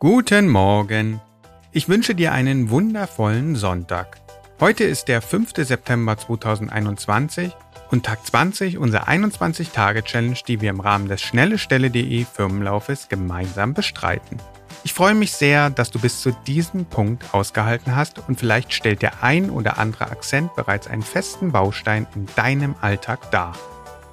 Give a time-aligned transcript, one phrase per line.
[0.00, 1.20] Guten Morgen.
[1.72, 4.18] Ich wünsche dir einen wundervollen Sonntag.
[4.60, 5.50] Heute ist der 5.
[5.56, 7.50] September 2021
[7.90, 14.36] und Tag 20 unserer 21-Tage-Challenge, die wir im Rahmen des schnellestelle.de Firmenlaufes gemeinsam bestreiten.
[14.84, 19.02] Ich freue mich sehr, dass du bis zu diesem Punkt ausgehalten hast und vielleicht stellt
[19.02, 23.56] der ein oder andere Akzent bereits einen festen Baustein in deinem Alltag dar.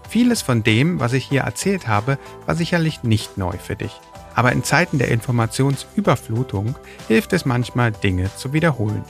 [0.09, 2.17] Vieles von dem, was ich hier erzählt habe,
[2.47, 3.91] war sicherlich nicht neu für dich.
[4.35, 6.75] Aber in Zeiten der Informationsüberflutung
[7.07, 9.03] hilft es manchmal, Dinge zu wiederholen.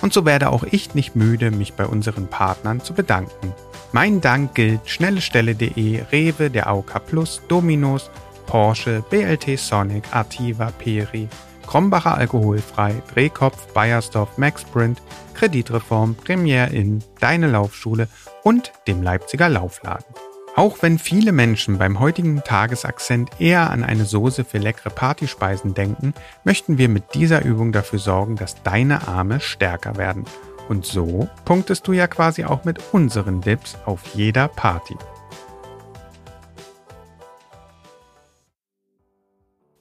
[0.00, 3.52] Und so werde auch ich nicht müde, mich bei unseren Partnern zu bedanken.
[3.92, 8.10] Mein Dank gilt schnellestelle.de, Rewe, der AOK Plus, Dominos,
[8.46, 11.28] Porsche, BLT Sonic, Artiva, Peri,
[11.66, 15.02] Krombacher Alkoholfrei, Drehkopf, Bayersdorf, Maxprint,
[15.34, 18.08] Kreditreform, Premier Inn, Deine Laufschule
[18.42, 20.27] und dem Leipziger Laufladen.
[20.58, 26.14] Auch wenn viele Menschen beim heutigen Tagesakzent eher an eine Soße für leckere Partyspeisen denken,
[26.42, 30.24] möchten wir mit dieser Übung dafür sorgen, dass deine Arme stärker werden.
[30.68, 34.96] Und so punktest du ja quasi auch mit unseren Dips auf jeder Party.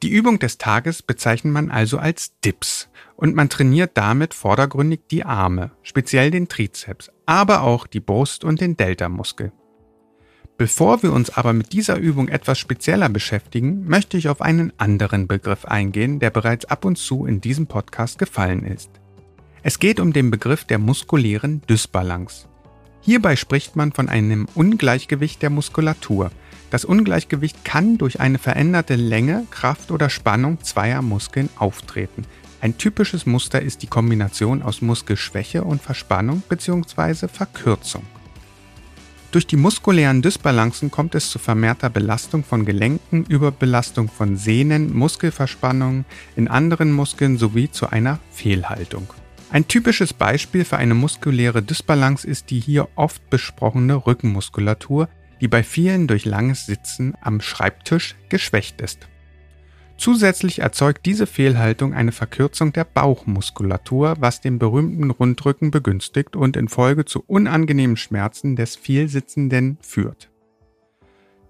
[0.04, 5.26] Die Übung des Tages bezeichnet man also als Dips und man trainiert damit vordergründig die
[5.26, 9.52] Arme, speziell den Trizeps, aber auch die Brust und den Delta-Muskel.
[10.58, 15.28] Bevor wir uns aber mit dieser Übung etwas spezieller beschäftigen, möchte ich auf einen anderen
[15.28, 18.90] Begriff eingehen, der bereits ab und zu in diesem Podcast gefallen ist.
[19.62, 22.48] Es geht um den Begriff der muskulären Dysbalance.
[23.02, 26.32] Hierbei spricht man von einem Ungleichgewicht der Muskulatur.
[26.72, 32.26] Das Ungleichgewicht kann durch eine veränderte Länge, Kraft oder Spannung zweier Muskeln auftreten.
[32.62, 37.28] Ein typisches Muster ist die Kombination aus Muskelschwäche und Verspannung bzw.
[37.28, 38.02] Verkürzung.
[39.32, 46.06] Durch die muskulären Dysbalancen kommt es zu vermehrter Belastung von Gelenken, Überbelastung von Sehnen, Muskelverspannungen
[46.38, 49.08] in anderen Muskeln sowie zu einer Fehlhaltung.
[49.52, 55.10] Ein typisches Beispiel für eine muskuläre Dysbalance ist die hier oft besprochene Rückenmuskulatur,
[55.42, 59.08] die bei vielen durch langes Sitzen am Schreibtisch geschwächt ist.
[59.98, 66.68] Zusätzlich erzeugt diese Fehlhaltung eine Verkürzung der Bauchmuskulatur, was den berühmten Rundrücken begünstigt und in
[66.68, 70.30] Folge zu unangenehmen Schmerzen des Vielsitzenden führt.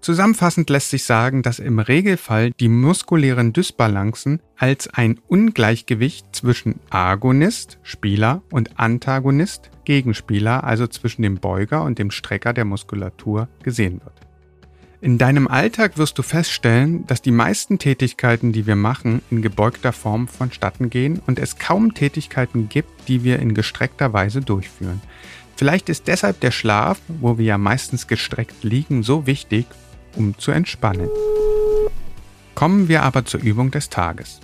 [0.00, 7.78] Zusammenfassend lässt sich sagen, dass im Regelfall die muskulären Dysbalancen als ein Ungleichgewicht zwischen Agonist,
[7.82, 14.27] Spieler, und Antagonist, Gegenspieler, also zwischen dem Beuger und dem Strecker der Muskulatur gesehen wird.
[15.00, 19.92] In deinem Alltag wirst du feststellen, dass die meisten Tätigkeiten, die wir machen, in gebeugter
[19.92, 25.00] Form vonstatten gehen und es kaum Tätigkeiten gibt, die wir in gestreckter Weise durchführen.
[25.54, 29.66] Vielleicht ist deshalb der Schlaf, wo wir ja meistens gestreckt liegen, so wichtig,
[30.16, 31.08] um zu entspannen.
[32.56, 34.40] Kommen wir aber zur Übung des Tages.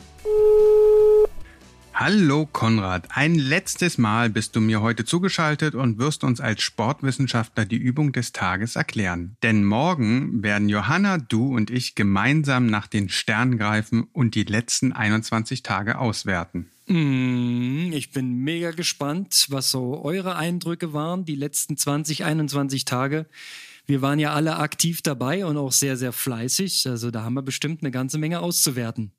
[1.97, 7.66] Hallo Konrad, ein letztes Mal bist du mir heute zugeschaltet und wirst uns als Sportwissenschaftler
[7.66, 9.37] die Übung des Tages erklären.
[9.44, 14.93] Denn morgen werden Johanna, du und ich gemeinsam nach den Sternen greifen und die letzten
[14.93, 16.69] 21 Tage auswerten.
[16.88, 23.26] Mm, ich bin mega gespannt, was so eure Eindrücke waren, die letzten 20, 21 Tage.
[23.87, 26.88] Wir waren ja alle aktiv dabei und auch sehr, sehr fleißig.
[26.88, 29.12] Also da haben wir bestimmt eine ganze Menge auszuwerten.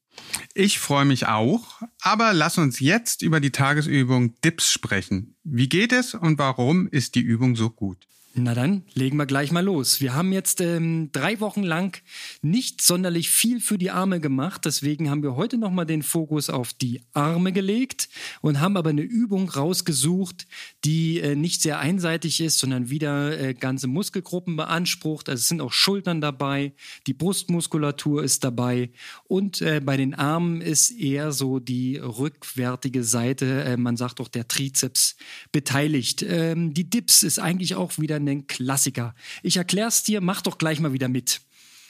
[0.53, 5.35] Ich freue mich auch, aber lass uns jetzt über die Tagesübung Dips sprechen.
[5.43, 8.07] Wie geht es und warum ist die Übung so gut?
[8.37, 10.01] Na dann, legen wir gleich mal los.
[10.01, 12.01] Wir haben jetzt ähm, drei Wochen lang
[12.41, 14.65] nicht sonderlich viel für die Arme gemacht.
[14.65, 18.09] Deswegen haben wir heute nochmal den Fokus auf die Arme gelegt
[18.41, 20.47] und haben aber eine Übung rausgesucht,
[20.83, 25.29] die äh, nicht sehr einseitig ist, sondern wieder äh, ganze Muskelgruppen beansprucht.
[25.29, 26.73] Also es sind auch Schultern dabei,
[27.07, 28.91] die Brustmuskulatur ist dabei
[29.23, 34.27] und äh, bei den Armen ist eher so die rückwärtige Seite, äh, man sagt auch
[34.27, 35.15] der Trizeps,
[35.53, 36.21] beteiligt.
[36.27, 39.15] Ähm, die Dips ist eigentlich auch wieder einen Klassiker.
[39.43, 41.41] Ich erklär's dir, mach doch gleich mal wieder mit.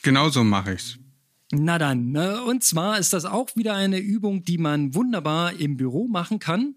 [0.01, 0.97] Genauso mache ich's.
[1.51, 2.43] Na dann, ne?
[2.43, 6.75] und zwar ist das auch wieder eine Übung, die man wunderbar im Büro machen kann.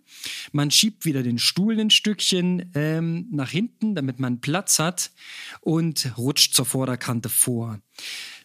[0.53, 5.11] Man schiebt wieder den Stuhl ein Stückchen ähm, nach hinten, damit man Platz hat
[5.63, 7.81] und rutscht zur Vorderkante vor.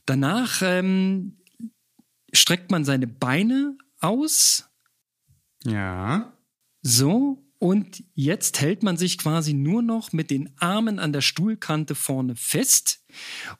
[0.05, 1.37] Danach ähm,
[2.31, 4.69] streckt man seine Beine aus.
[5.65, 6.33] Ja.
[6.81, 11.95] So, und jetzt hält man sich quasi nur noch mit den Armen an der Stuhlkante
[11.95, 13.05] vorne fest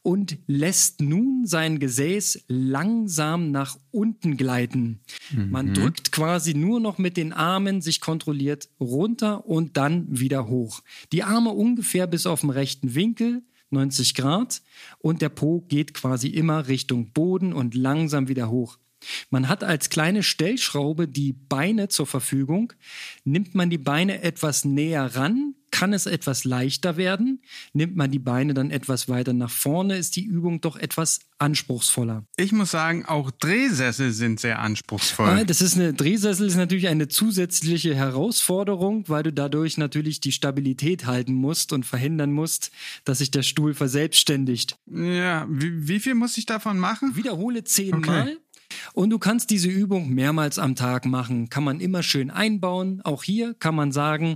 [0.01, 4.99] und lässt nun sein Gesäß langsam nach unten gleiten.
[5.31, 5.51] Mhm.
[5.51, 10.81] Man drückt quasi nur noch mit den Armen sich kontrolliert runter und dann wieder hoch.
[11.13, 13.41] Die Arme ungefähr bis auf den rechten Winkel.
[13.69, 14.61] 90 Grad
[14.99, 18.77] und der Po geht quasi immer Richtung Boden und langsam wieder hoch.
[19.29, 22.73] Man hat als kleine Stellschraube die Beine zur Verfügung.
[23.23, 27.41] Nimmt man die Beine etwas näher ran, kann es etwas leichter werden.
[27.73, 32.25] Nimmt man die Beine dann etwas weiter nach vorne, ist die Übung doch etwas anspruchsvoller.
[32.37, 35.27] Ich muss sagen, auch Drehsessel sind sehr anspruchsvoll.
[35.27, 40.31] Ah, das ist eine Drehsessel ist natürlich eine zusätzliche Herausforderung, weil du dadurch natürlich die
[40.31, 42.71] Stabilität halten musst und verhindern musst,
[43.03, 44.77] dass sich der Stuhl verselbstständigt.
[44.85, 47.15] Ja, wie, wie viel muss ich davon machen?
[47.15, 48.21] Wiederhole zehnmal.
[48.21, 48.37] Okay.
[48.93, 51.49] Und du kannst diese Übung mehrmals am Tag machen.
[51.49, 53.01] Kann man immer schön einbauen.
[53.03, 54.35] Auch hier kann man sagen,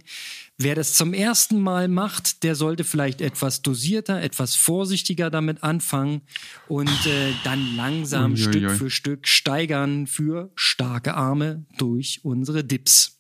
[0.58, 6.22] wer das zum ersten Mal macht, der sollte vielleicht etwas dosierter, etwas vorsichtiger damit anfangen
[6.68, 8.44] und äh, dann langsam Uiuiui.
[8.44, 13.18] Stück für Stück steigern für starke Arme durch unsere Dips.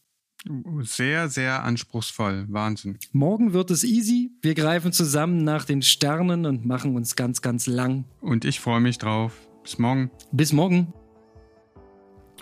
[0.81, 2.45] Sehr, sehr anspruchsvoll.
[2.49, 2.97] Wahnsinn.
[3.11, 4.31] Morgen wird es easy.
[4.41, 8.05] Wir greifen zusammen nach den Sternen und machen uns ganz, ganz lang.
[8.21, 9.33] Und ich freue mich drauf.
[9.63, 10.09] Bis morgen.
[10.31, 10.93] Bis morgen.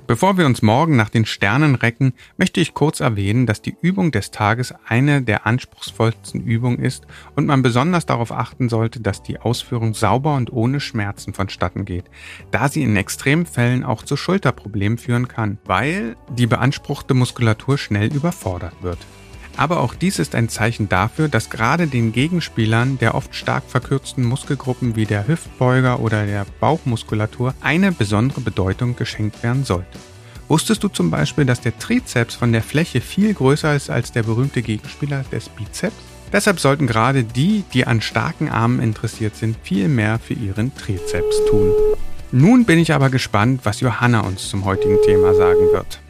[0.07, 4.12] Bevor wir uns morgen nach den Sternen recken, möchte ich kurz erwähnen, dass die Übung
[4.12, 9.40] des Tages eine der anspruchsvollsten Übungen ist und man besonders darauf achten sollte, dass die
[9.40, 12.06] Ausführung sauber und ohne Schmerzen vonstatten geht,
[12.52, 18.13] da sie in extremen Fällen auch zu Schulterproblemen führen kann, weil die beanspruchte Muskulatur schnell
[18.13, 19.00] überfordert wird.
[19.57, 24.24] Aber auch dies ist ein Zeichen dafür, dass gerade den Gegenspielern der oft stark verkürzten
[24.24, 29.98] Muskelgruppen wie der Hüftbeuger oder der Bauchmuskulatur eine besondere Bedeutung geschenkt werden sollte.
[30.48, 34.24] Wusstest du zum Beispiel, dass der Trizeps von der Fläche viel größer ist als der
[34.24, 35.96] berühmte Gegenspieler des Bizeps?
[36.31, 41.38] Deshalb sollten gerade die, die an starken Armen interessiert sind, viel mehr für ihren Trizeps
[41.50, 41.72] tun.
[42.31, 46.01] Nun bin ich aber gespannt, was Johanna uns zum heutigen Thema sagen wird.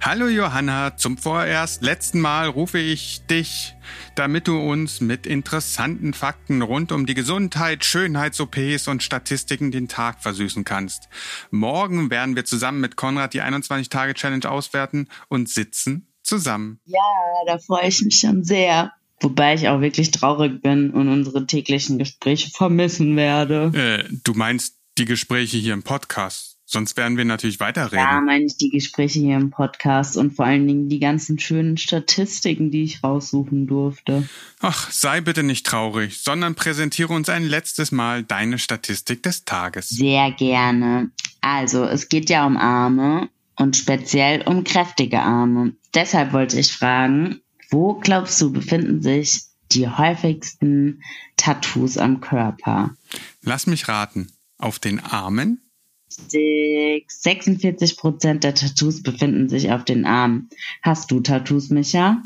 [0.00, 3.74] Hallo Johanna, zum vorerst letzten Mal rufe ich dich,
[4.14, 10.22] damit du uns mit interessanten Fakten rund um die Gesundheit, Schönheits-OPs und Statistiken den Tag
[10.22, 11.08] versüßen kannst.
[11.50, 16.80] Morgen werden wir zusammen mit Konrad die 21-Tage-Challenge auswerten und sitzen zusammen.
[16.84, 17.00] Ja,
[17.46, 18.92] da freue ich mich schon sehr.
[19.20, 23.72] Wobei ich auch wirklich traurig bin und unsere täglichen Gespräche vermissen werde.
[23.74, 26.57] Äh, du meinst die Gespräche hier im Podcast?
[26.70, 27.98] Sonst werden wir natürlich weiterreden.
[27.98, 31.78] Ja, meine ich die Gespräche hier im Podcast und vor allen Dingen die ganzen schönen
[31.78, 34.28] Statistiken, die ich raussuchen durfte.
[34.60, 39.88] Ach, sei bitte nicht traurig, sondern präsentiere uns ein letztes Mal deine Statistik des Tages.
[39.88, 41.10] Sehr gerne.
[41.40, 45.72] Also, es geht ja um Arme und speziell um kräftige Arme.
[45.94, 47.40] Deshalb wollte ich fragen,
[47.70, 51.02] wo glaubst du befinden sich die häufigsten
[51.38, 52.94] Tattoos am Körper?
[53.40, 54.32] Lass mich raten.
[54.58, 55.62] Auf den Armen?
[56.08, 60.48] 46 Prozent der Tattoos befinden sich auf den Armen.
[60.82, 62.22] Hast du Tattoos, Micha?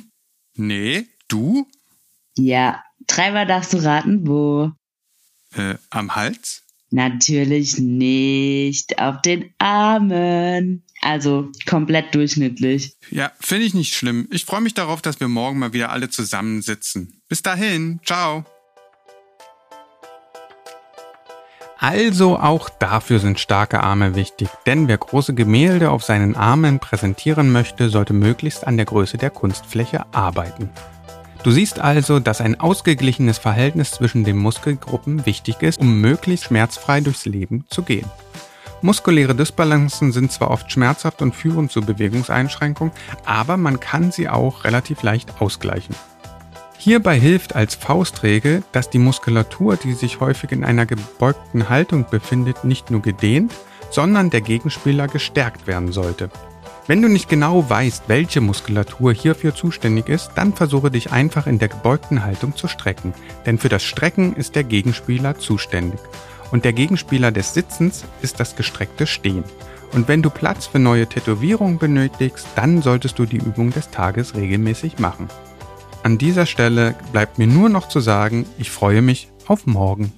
[0.55, 1.67] Nee, du?
[2.37, 4.73] Ja, dreimal darfst du raten, wo?
[5.55, 6.63] Äh, am Hals?
[6.91, 8.99] Natürlich nicht.
[8.99, 10.85] Auf den Armen.
[11.01, 12.95] Also komplett durchschnittlich.
[13.11, 14.29] Ja, finde ich nicht schlimm.
[14.31, 17.21] Ich freue mich darauf, dass wir morgen mal wieder alle zusammensitzen.
[17.29, 18.45] Bis dahin, ciao.
[21.83, 27.51] Also auch dafür sind starke Arme wichtig, denn wer große Gemälde auf seinen Armen präsentieren
[27.51, 30.71] möchte, sollte möglichst an der Größe der Kunstfläche arbeiten.
[31.43, 37.01] Du siehst also, dass ein ausgeglichenes Verhältnis zwischen den Muskelgruppen wichtig ist, um möglichst schmerzfrei
[37.01, 38.09] durchs Leben zu gehen.
[38.81, 42.93] Muskuläre Dysbalancen sind zwar oft schmerzhaft und führen zu Bewegungseinschränkungen,
[43.25, 45.97] aber man kann sie auch relativ leicht ausgleichen.
[46.85, 52.65] Hierbei hilft als Faustregel, dass die Muskulatur, die sich häufig in einer gebeugten Haltung befindet,
[52.65, 53.55] nicht nur gedehnt,
[53.91, 56.29] sondern der Gegenspieler gestärkt werden sollte.
[56.89, 61.61] Wenn du nicht genau weißt, welche Muskulatur hierfür zuständig ist, dann versuche dich einfach in
[61.61, 63.15] der gebeugten Haltung zu strecken,
[63.47, 66.01] denn für das Strecken ist der Gegenspieler zuständig.
[66.51, 69.45] Und der Gegenspieler des Sitzens ist das gestreckte Stehen.
[69.93, 74.35] Und wenn du Platz für neue Tätowierungen benötigst, dann solltest du die Übung des Tages
[74.35, 75.29] regelmäßig machen.
[76.05, 80.13] An dieser Stelle bleibt mir nur noch zu sagen, ich freue mich auf morgen.